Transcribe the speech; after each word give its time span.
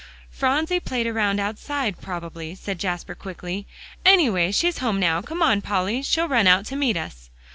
"Phronsie 0.31 0.79
played 0.79 1.05
around 1.05 1.39
outside 1.39 2.01
probably," 2.01 2.55
said 2.55 2.79
Jasper 2.79 3.13
quickly; 3.13 3.67
"anyway, 4.03 4.51
she's 4.51 4.79
home 4.79 4.99
now. 4.99 5.21
Come 5.21 5.43
on, 5.43 5.61
Polly. 5.61 6.01
She'll 6.01 6.27
run 6.27 6.47
out 6.47 6.65
to 6.65 6.75
meet 6.75 6.97
us." 6.97 7.29